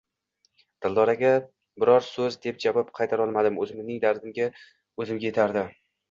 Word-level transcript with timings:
Dildoraga 0.83 1.33
biror 1.83 2.03
soʻz 2.05 2.37
deb 2.45 2.63
javob 2.63 2.89
qaytarolmadim, 2.99 3.59
oʻzimning 3.65 3.99
dardim 4.07 4.33
oʻzimga 4.47 5.27
yetardi. 5.29 5.63